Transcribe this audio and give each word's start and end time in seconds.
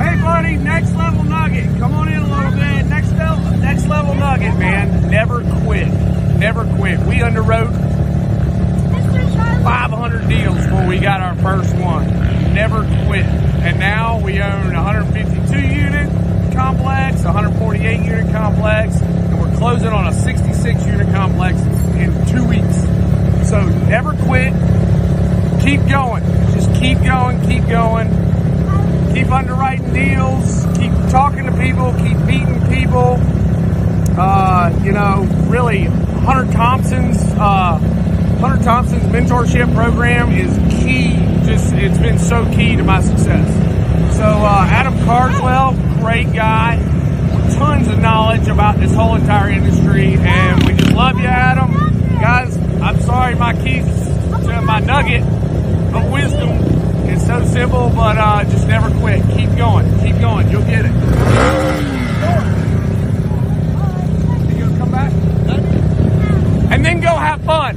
Hey, 0.00 0.20
buddy, 0.22 0.56
next 0.56 0.94
level 0.94 1.24
nugget. 1.24 1.78
Come 1.78 1.92
on 1.94 2.08
in 2.08 2.22
a 2.22 2.28
little 2.28 2.52
bit. 2.52 2.86
Next 2.86 3.12
level, 3.12 3.58
next 3.58 3.86
level 3.86 4.14
nugget, 4.14 4.56
man. 4.58 5.10
Never 5.10 5.42
quit. 5.64 5.88
Never 6.38 6.64
quit. 6.76 6.98
We 7.00 7.16
underwrote 7.16 7.72
500 9.62 10.28
deals 10.28 10.56
when 10.56 10.88
we 10.88 10.98
got 10.98 11.20
our 11.20 11.36
first 11.36 11.74
one. 11.76 12.06
Never 12.54 12.84
quit. 13.06 13.26
And 13.26 13.78
now 13.78 14.20
we 14.20 14.40
own 14.40 14.72
152 14.72 15.58
unit 15.58 16.08
complex, 16.54 17.22
148 17.24 18.00
unit 18.00 18.32
complex, 18.32 18.96
and 19.00 19.38
we're 19.38 19.54
closing 19.58 19.88
on 19.88 20.06
a 20.06 20.12
66 20.12 20.86
unit 20.86 21.06
complex 21.14 21.60
in 21.96 22.10
two 22.26 22.46
weeks. 22.48 22.76
So 23.48 23.66
never 23.88 24.14
quit. 24.24 24.54
Keep 25.62 25.88
going. 25.88 26.24
Just 26.52 26.69
keep 26.80 26.98
going, 27.04 27.40
keep 27.46 27.68
going. 27.68 28.08
Keep 29.14 29.30
underwriting 29.30 29.92
deals. 29.92 30.64
Keep 30.78 30.92
talking 31.10 31.44
to 31.44 31.52
people. 31.52 31.92
Keep 31.92 32.16
meeting 32.24 32.66
people. 32.68 33.18
Uh, 34.18 34.70
you 34.82 34.92
know, 34.92 35.22
really, 35.48 35.84
Hunter 35.84 36.50
Thompson's 36.52 37.18
uh, 37.34 37.78
Hunter 38.40 38.64
Thompson's 38.64 39.04
mentorship 39.04 39.72
program 39.74 40.32
is 40.32 40.56
key. 40.82 41.16
Just 41.46 41.72
it's 41.74 41.98
been 41.98 42.18
so 42.18 42.44
key 42.46 42.76
to 42.76 42.82
my 42.82 43.00
success. 43.02 44.16
So 44.16 44.24
uh, 44.24 44.66
Adam 44.68 44.94
Carswell, 45.04 45.74
great 46.00 46.32
guy, 46.32 46.76
tons 47.56 47.88
of 47.88 47.98
knowledge 47.98 48.48
about 48.48 48.78
this 48.78 48.94
whole 48.94 49.16
entire 49.16 49.50
industry, 49.50 50.14
and 50.14 50.66
we 50.66 50.74
just 50.74 50.92
love 50.92 51.18
you, 51.18 51.26
Adam. 51.26 51.72
Guys, 52.20 52.56
I'm 52.80 53.00
sorry 53.00 53.34
my 53.34 53.54
keys 53.54 53.84
to 53.84 54.62
my 54.62 54.80
nugget 54.80 55.22
of 55.22 56.10
wisdom 56.12 56.50
is 57.08 57.26
so 57.26 57.39
simple, 57.52 57.90
but 57.90 58.16
uh, 58.16 58.44
just 58.44 58.66
never 58.68 58.90
quit. 59.00 59.22
Keep 59.36 59.56
going, 59.56 59.86
keep 60.00 60.20
going. 60.20 60.48
You'll 60.50 60.62
get 60.62 60.84
it. 60.84 60.92
You 64.54 64.64
gonna 64.64 64.78
come 64.78 64.90
back? 64.90 65.12
And 66.72 66.84
then 66.84 67.00
go 67.00 67.08
have 67.08 67.40
fun. 67.42 67.76